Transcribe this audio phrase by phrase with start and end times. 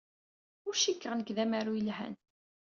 [0.67, 2.15] Ur cikkeɣ nekk d amaru yelhan.